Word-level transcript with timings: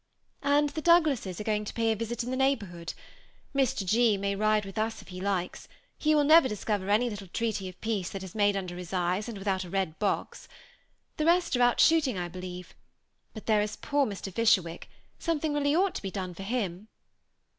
"And 0.57 0.69
the 0.71 0.81
Douglases 0.81 1.39
are 1.39 1.43
going 1.43 1.63
to 1.63 1.75
pay 1.75 1.91
a 1.91 1.95
visit 1.95 2.23
in 2.23 2.31
the 2.31 2.35
neighborhood. 2.35 2.93
Mr. 3.55 3.87
6. 3.87 4.19
may 4.19 4.35
ride 4.35 4.65
with 4.65 4.79
us 4.79 4.99
if 5.03 5.09
he 5.09 5.21
likes; 5.21 5.67
he 5.95 6.15
will 6.15 6.23
never 6.23 6.47
discover 6.49 6.89
any 6.89 7.07
little 7.07 7.27
treaty 7.27 7.69
of 7.69 7.79
peace 7.81 8.09
that 8.09 8.23
is 8.23 8.33
made 8.33 8.55
under 8.57 8.75
his 8.77 8.93
eyes, 8.93 9.29
and 9.29 9.37
without 9.37 9.63
a 9.63 9.69
red 9.69 9.99
box. 9.99 10.47
The 11.17 11.25
rest 11.25 11.55
are 11.55 11.61
out 11.61 11.79
shooting, 11.79 12.17
I 12.17 12.29
believe. 12.29 12.73
But 13.35 13.45
there 13.45 13.61
is 13.61 13.75
poor 13.75 14.07
Mr. 14.07 14.33
Fish 14.33 14.57
erwick: 14.57 14.89
something 15.19 15.53
really 15.53 15.75
ought 15.75 15.93
to 15.93 16.01
be 16.01 16.09
done 16.09 16.33
for 16.33 16.41
him." 16.41 16.87